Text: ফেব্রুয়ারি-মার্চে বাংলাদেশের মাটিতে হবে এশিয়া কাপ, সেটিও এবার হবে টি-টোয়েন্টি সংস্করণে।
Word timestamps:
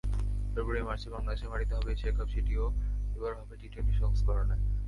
ফেব্রুয়ারি-মার্চে 0.53 1.07
বাংলাদেশের 1.09 1.51
মাটিতে 1.51 1.73
হবে 1.75 1.89
এশিয়া 1.91 2.13
কাপ, 2.17 2.27
সেটিও 2.27 2.65
এবার 3.17 3.33
হবে 3.39 3.53
টি-টোয়েন্টি 3.61 3.93
সংস্করণে। 3.99 4.55